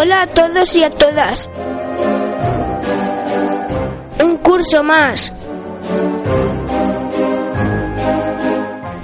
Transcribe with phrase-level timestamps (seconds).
[0.00, 1.50] Hola a todos y a todas.
[4.22, 5.34] Un curso más.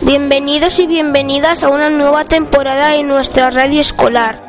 [0.00, 4.40] Bienvenidos y bienvenidas a una nueva temporada en nuestra radio escolar.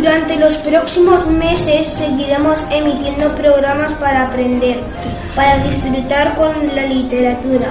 [0.00, 4.80] Durante los próximos meses seguiremos emitiendo programas para aprender,
[5.36, 7.68] para disfrutar con la literatura,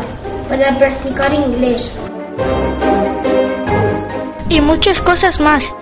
[0.48, 1.92] para practicar inglés
[4.48, 5.74] y muchas cosas más.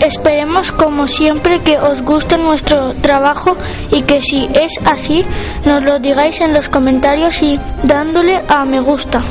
[0.00, 3.56] Esperemos como siempre que os guste nuestro trabajo
[3.92, 5.24] y que si es así
[5.64, 9.22] nos lo digáis en los comentarios y dándole a me gusta.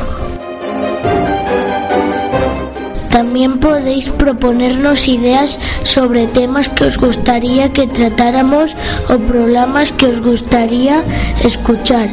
[3.14, 8.76] También podéis proponernos ideas sobre temas que os gustaría que tratáramos
[9.08, 11.04] o programas que os gustaría
[11.44, 12.10] escuchar.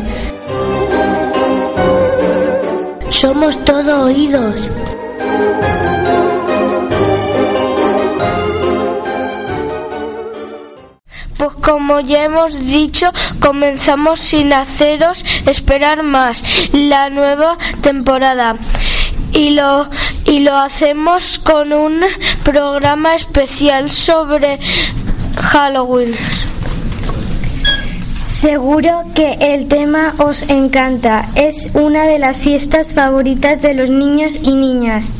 [3.08, 4.68] Somos todo oídos.
[11.38, 18.56] Pues como ya hemos dicho, comenzamos sin haceros esperar más la nueva temporada
[19.32, 19.88] y lo
[20.30, 22.02] y lo hacemos con un
[22.44, 24.60] programa especial sobre
[25.36, 26.14] Halloween.
[28.24, 31.30] Seguro que el tema os encanta.
[31.34, 35.10] Es una de las fiestas favoritas de los niños y niñas.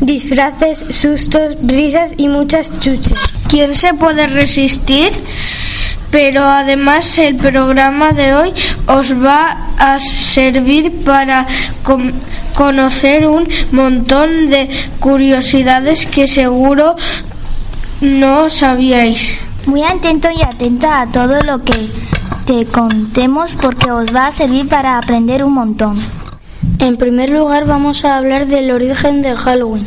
[0.00, 3.18] Disfraces, sustos, risas y muchas chuches.
[3.48, 5.10] ¿Quién se puede resistir?
[6.10, 8.52] Pero además el programa de hoy
[8.86, 11.46] os va a servir para
[12.54, 14.68] conocer un montón de
[14.98, 16.96] curiosidades que seguro
[18.00, 19.38] no sabíais.
[19.66, 21.90] Muy atento y atenta a todo lo que
[22.46, 25.96] te contemos porque os va a servir para aprender un montón.
[26.78, 29.86] En primer lugar vamos a hablar del origen de Halloween.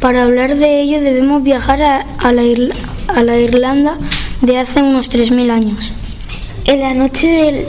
[0.00, 2.42] Para hablar de ello debemos viajar a, la,
[3.08, 3.98] a la Irlanda
[4.40, 5.92] de hace unos 3.000 años.
[6.66, 7.66] En la noche del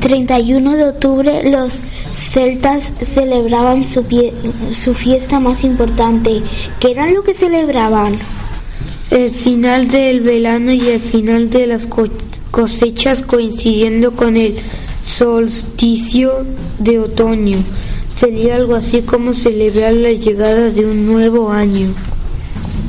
[0.00, 1.82] 31 de octubre los
[2.30, 4.04] celtas celebraban su,
[4.72, 6.42] su fiesta más importante.
[6.78, 8.12] ¿Qué era lo que celebraban?
[9.10, 11.88] El final del verano y el final de las
[12.52, 14.56] cosechas coincidiendo con el
[15.02, 16.46] solsticio
[16.78, 17.58] de otoño.
[18.14, 21.92] Sería algo así como celebrar la llegada de un nuevo año.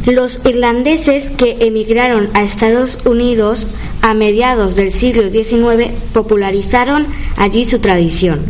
[0.05, 3.67] Los irlandeses que emigraron a Estados Unidos
[4.01, 7.05] a mediados del siglo XIX popularizaron
[7.37, 8.41] allí su tradición.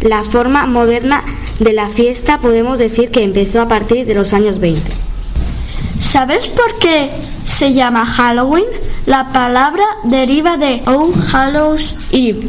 [0.00, 1.24] La forma moderna
[1.58, 4.82] de la fiesta podemos decir que empezó a partir de los años 20.
[6.00, 7.10] ¿Sabes por qué
[7.44, 8.64] se llama Halloween?
[9.06, 12.48] La palabra deriva de All Hallows Eve,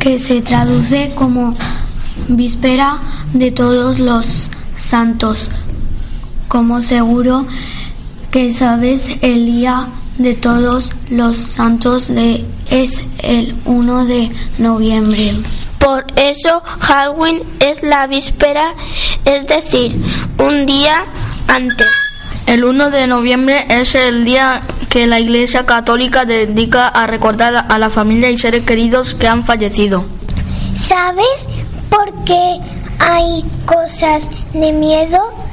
[0.00, 1.54] que se traduce como
[2.28, 2.98] víspera
[3.32, 5.50] de todos los santos.
[6.48, 7.46] Como seguro
[8.30, 9.86] que sabes, el día
[10.16, 15.34] de todos los santos de, es el 1 de noviembre.
[15.78, 18.74] Por eso Halloween es la víspera,
[19.24, 20.00] es decir,
[20.38, 21.04] un día
[21.46, 21.86] antes.
[22.46, 27.78] El 1 de noviembre es el día que la Iglesia Católica dedica a recordar a
[27.78, 30.04] la familia y seres queridos que han fallecido.
[30.72, 31.48] ¿Sabes
[31.90, 32.58] por qué
[32.98, 35.47] hay cosas de miedo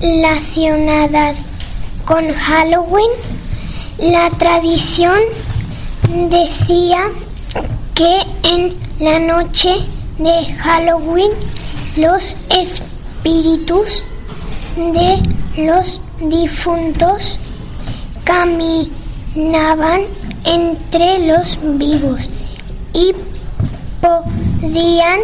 [0.00, 1.46] relacionadas
[2.04, 3.10] con Halloween?
[3.98, 5.18] La tradición
[6.30, 7.10] decía
[7.94, 9.74] que en la noche
[10.18, 11.32] de Halloween
[11.96, 14.04] los espíritus
[14.76, 15.20] de
[15.56, 17.38] los difuntos
[18.24, 20.02] caminaban
[20.44, 22.30] entre los vivos
[22.92, 23.12] y
[24.00, 25.20] podían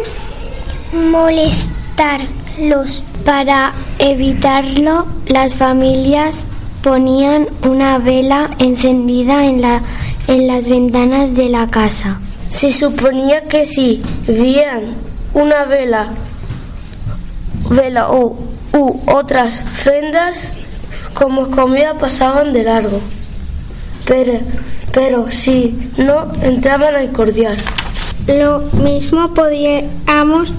[2.57, 3.03] molestarlos.
[3.23, 6.47] Para evitarlo, las familias
[6.81, 9.81] ponían una vela encendida en, la,
[10.27, 12.19] en las ventanas de la casa.
[12.49, 14.95] Se suponía que si veían
[15.33, 16.09] una vela,
[17.69, 18.37] vela o
[18.73, 20.51] u otras prendas
[21.13, 22.99] como comida pasaban de largo.
[24.05, 24.33] Pero,
[24.91, 27.57] pero si no entraban al cordial.
[28.27, 30.51] Lo mismo podríamos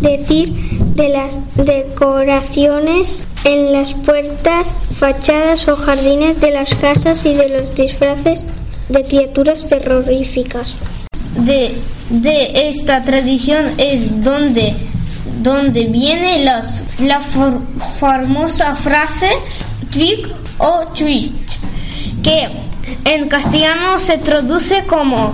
[0.00, 7.48] decir de las decoraciones en las puertas, fachadas o jardines de las casas y de
[7.48, 8.44] los disfraces
[8.88, 10.74] de criaturas terroríficas.
[11.36, 11.78] De,
[12.10, 14.74] de esta tradición es donde,
[15.40, 19.30] donde viene las, la famosa frase
[19.92, 20.28] trick
[20.58, 21.30] o treat,
[22.24, 22.48] que
[23.04, 25.32] en castellano se traduce como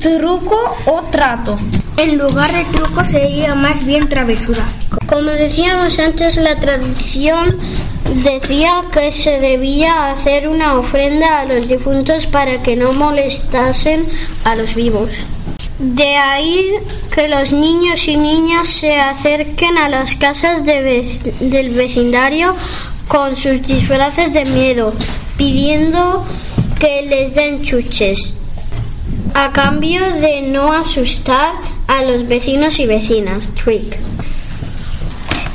[0.00, 0.56] truco
[0.86, 1.58] o trato.
[2.02, 4.64] En lugar de truco sería más bien travesura.
[5.06, 7.58] Como decíamos antes, la tradición
[8.24, 14.06] decía que se debía hacer una ofrenda a los difuntos para que no molestasen
[14.44, 15.10] a los vivos.
[15.78, 16.72] De ahí
[17.14, 22.56] que los niños y niñas se acerquen a las casas del vecindario
[23.08, 24.94] con sus disfraces de miedo,
[25.36, 26.24] pidiendo
[26.78, 28.36] que les den chuches,
[29.34, 31.52] a cambio de no asustar
[31.90, 33.52] a los vecinos y vecinas.
[33.52, 33.98] Trick.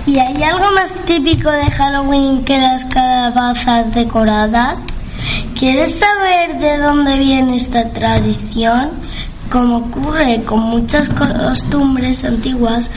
[0.05, 4.85] ¿Y hay algo más típico de Halloween que las calabazas decoradas?
[5.57, 8.91] ¿Quieres saber de dónde viene esta tradición?
[9.49, 12.91] Como ocurre con muchas costumbres antiguas,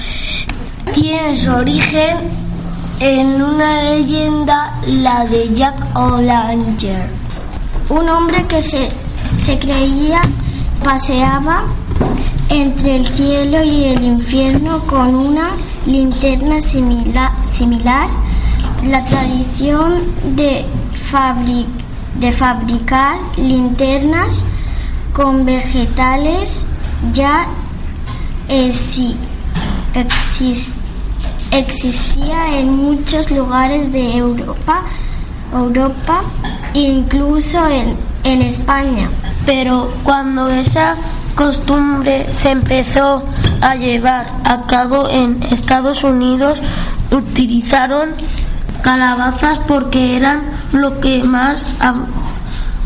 [0.92, 2.16] tiene su origen
[2.98, 7.08] en una leyenda, la de Jack O'Langer,
[7.90, 8.88] un hombre que se,
[9.40, 10.20] se creía
[10.82, 11.62] paseaba
[12.50, 15.50] entre el cielo y el infierno con una
[15.86, 17.32] linterna similar.
[17.46, 18.08] similar.
[18.84, 20.04] La tradición
[20.36, 20.64] de,
[22.20, 24.44] de fabricar linternas
[25.12, 26.66] con vegetales
[27.12, 27.48] ya
[31.50, 34.84] existía en muchos lugares de Europa,
[35.52, 36.22] Europa
[36.74, 39.10] incluso en, en España.
[39.44, 40.96] Pero cuando esa
[41.38, 43.22] costumbre se empezó
[43.60, 46.60] a llevar a cabo en Estados Unidos,
[47.12, 48.08] utilizaron
[48.82, 50.42] calabazas porque eran
[50.72, 51.64] lo que más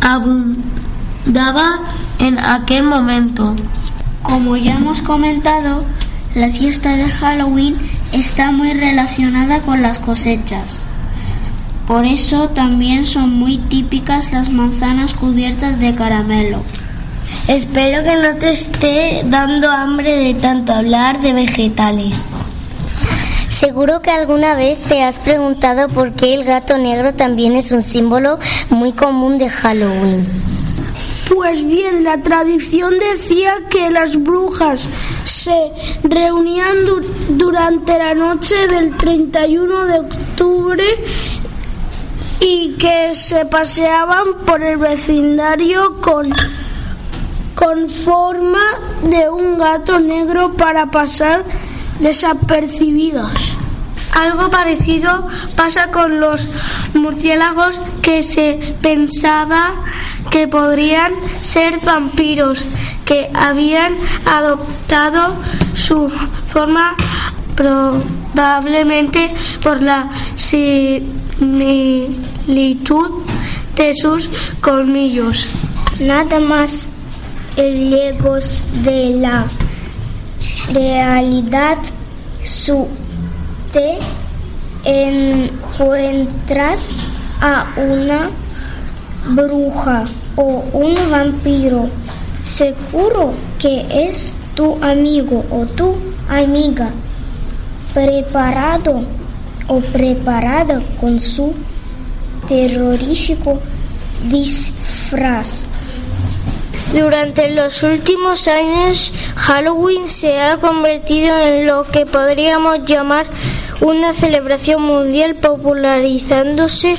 [0.02, 1.80] abundaba
[2.18, 3.56] en aquel momento.
[4.22, 5.82] Como ya hemos comentado,
[6.34, 7.74] la fiesta de Halloween
[8.12, 10.84] está muy relacionada con las cosechas.
[11.86, 16.62] Por eso también son muy típicas las manzanas cubiertas de caramelo.
[17.48, 22.26] Espero que no te esté dando hambre de tanto hablar de vegetales.
[23.48, 27.82] Seguro que alguna vez te has preguntado por qué el gato negro también es un
[27.82, 28.38] símbolo
[28.70, 30.26] muy común de Halloween.
[31.28, 34.88] Pues bien, la tradición decía que las brujas
[35.24, 36.76] se reunían
[37.30, 40.84] durante la noche del 31 de octubre
[42.40, 46.32] y que se paseaban por el vecindario con
[47.54, 48.64] con forma
[49.02, 51.44] de un gato negro para pasar
[51.98, 53.32] desapercibidos.
[54.12, 55.26] Algo parecido
[55.56, 56.46] pasa con los
[56.92, 59.72] murciélagos que se pensaba
[60.30, 61.12] que podrían
[61.42, 62.64] ser vampiros,
[63.06, 63.94] que habían
[64.26, 65.34] adoptado
[65.74, 66.10] su
[66.46, 66.94] forma
[67.54, 70.82] probablemente por la similitud
[73.76, 74.28] de sus
[74.60, 75.48] colmillos.
[76.00, 76.92] Nada más
[77.56, 79.46] lejos de la
[80.72, 81.78] realidad
[82.44, 82.86] su
[83.72, 83.98] te
[84.84, 86.16] encuentras
[87.40, 88.30] a una
[89.34, 90.04] bruja
[90.36, 91.88] o un vampiro,
[92.42, 95.94] seguro que es tu amigo o tu
[96.28, 96.88] amiga,
[97.94, 99.04] preparado
[99.68, 101.54] o preparada con su
[102.48, 103.60] terrorífico
[104.28, 105.66] disfraz.
[106.92, 113.26] Durante los últimos años, Halloween se ha convertido en lo que podríamos llamar
[113.80, 116.96] una celebración mundial popularizándose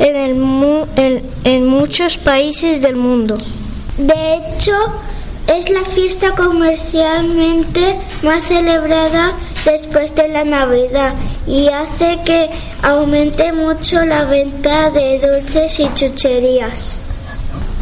[0.00, 3.38] en, en, muchos países del mundo.
[3.98, 4.74] De hecho,
[5.46, 9.32] es la fiesta comercialmente más celebrada
[9.64, 11.14] después de la Navidad
[11.46, 12.50] y hace que
[12.82, 16.98] aumente mucho la venta de dulces y chucherías.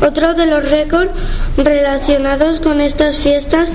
[0.00, 1.10] Otro de los récords
[1.56, 3.72] relacionados con estas fiestas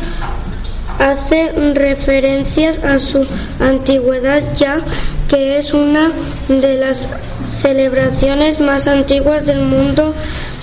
[0.99, 3.25] hace referencias a su
[3.59, 4.81] antigüedad ya
[5.29, 6.11] que es una
[6.47, 7.09] de las
[7.49, 10.13] celebraciones más antiguas del mundo.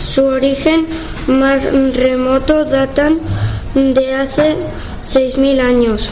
[0.06, 0.86] Su origen
[1.26, 3.18] más remoto datan
[3.74, 4.56] de hace
[5.04, 6.10] 6.000 años.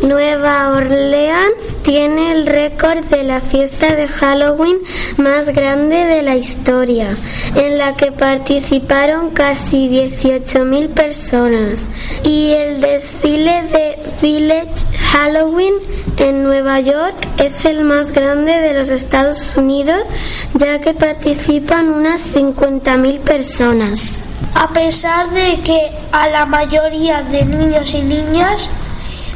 [0.00, 4.78] Nueva Orleans tiene el récord de la fiesta de Halloween
[5.16, 7.16] más grande de la historia,
[7.56, 11.90] en la que participaron casi 18.000 personas.
[12.22, 15.74] Y el desfile de Village Halloween
[16.18, 20.06] en Nueva York es el más grande de los Estados Unidos,
[20.54, 24.22] ya que participan unas 50.000 personas.
[24.54, 28.70] A pesar de que a la mayoría de niños y niñas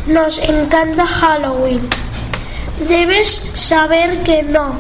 [0.07, 1.81] nos encanta Halloween.
[2.89, 4.75] Debes saber que no,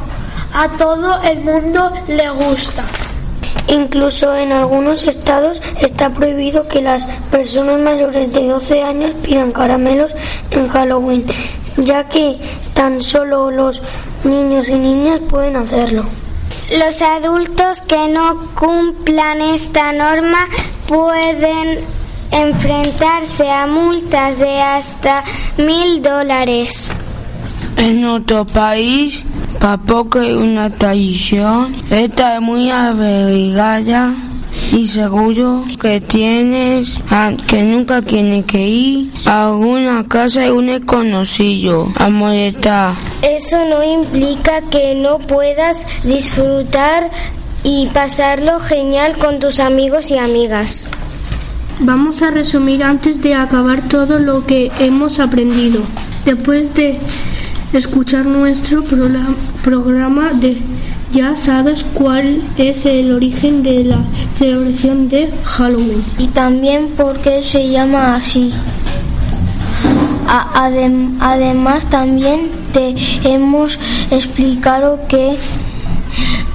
[0.54, 2.82] a todo el mundo le gusta.
[3.68, 10.14] Incluso en algunos estados está prohibido que las personas mayores de 12 años pidan caramelos
[10.50, 11.26] en Halloween,
[11.76, 12.38] ya que
[12.74, 13.80] tan solo los
[14.24, 16.04] niños y niñas pueden hacerlo.
[16.76, 20.48] Los adultos que no cumplan esta norma
[20.86, 21.84] pueden
[22.32, 25.22] enfrentarse a multas de hasta
[25.58, 26.92] mil dólares.
[27.76, 29.22] En nuestro país,
[29.86, 34.14] poco hay una tradición, esta es muy abrigada
[34.72, 36.98] y seguro que tienes
[37.46, 42.94] que nunca tiene que ir a alguna casa de un desconocido a molestar.
[43.22, 47.10] Eso no implica que no puedas disfrutar
[47.64, 50.86] y pasarlo genial con tus amigos y amigas.
[51.84, 55.80] Vamos a resumir antes de acabar todo lo que hemos aprendido.
[56.24, 57.00] Después de
[57.72, 58.84] escuchar nuestro
[59.64, 60.58] programa de
[61.12, 63.98] ya sabes cuál es el origen de la
[64.36, 66.04] celebración de Halloween.
[66.18, 68.52] Y también por qué se llama así.
[70.28, 73.80] además también te hemos
[74.12, 75.36] explicado qué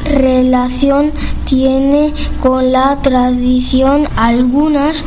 [0.08, 1.12] relación
[1.46, 5.04] tiene con la tradición algunas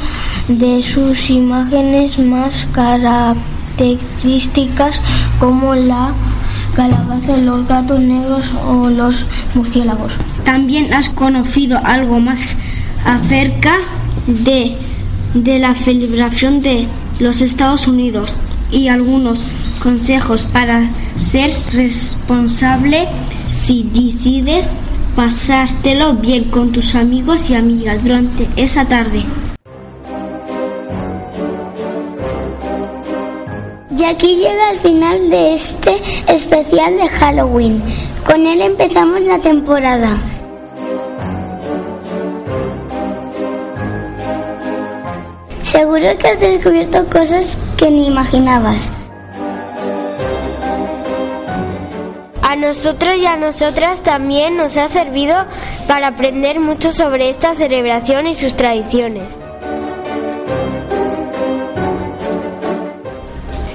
[0.49, 5.01] de sus imágenes más características
[5.39, 6.13] como la
[6.75, 10.15] calabaza, los gatos negros o los murciélagos.
[10.45, 12.57] También has conocido algo más
[13.05, 13.77] acerca
[14.27, 14.77] de,
[15.35, 16.87] de la celebración de
[17.19, 18.35] los Estados Unidos
[18.71, 19.43] y algunos
[19.83, 23.09] consejos para ser responsable
[23.49, 24.71] si decides
[25.17, 29.23] pasártelo bien con tus amigos y amigas durante esa tarde.
[33.97, 37.83] Y aquí llega el final de este especial de Halloween.
[38.27, 40.17] Con él empezamos la temporada.
[45.63, 48.91] Seguro que has descubierto cosas que ni imaginabas.
[52.61, 55.35] Nosotros y a nosotras también nos ha servido
[55.89, 59.39] para aprender mucho sobre esta celebración y sus tradiciones.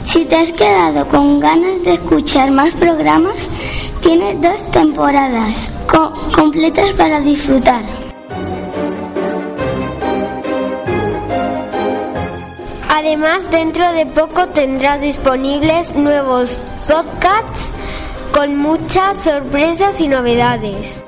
[0.05, 3.49] Si te has quedado con ganas de escuchar más programas,
[4.01, 5.71] tienes dos temporadas
[6.33, 7.83] completas para disfrutar.
[12.89, 17.71] Además, dentro de poco tendrás disponibles nuevos podcasts
[18.35, 21.01] con muchas sorpresas y novedades.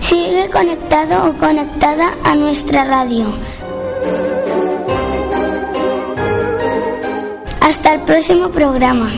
[0.00, 3.24] Sigue conectado o conectada a nuestra radio.
[7.62, 9.08] Hasta el próximo programa.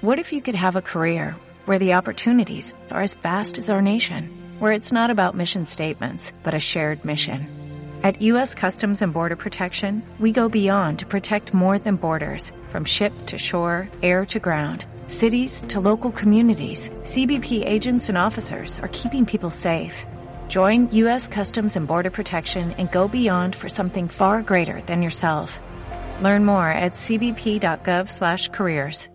[0.00, 1.36] What if you could have a career
[1.66, 4.41] where the opportunities are as vast as our nation?
[4.58, 7.46] Where it's not about mission statements, but a shared mission.
[8.02, 8.52] At U.S.
[8.52, 13.38] Customs and Border Protection, we go beyond to protect more than borders, from ship to
[13.38, 16.90] shore, air to ground, cities to local communities.
[17.04, 20.04] CBP agents and officers are keeping people safe.
[20.48, 21.28] Join U.S.
[21.28, 25.60] Customs and Border Protection and go beyond for something far greater than yourself.
[26.20, 29.08] Learn more at cbp.gov/careers.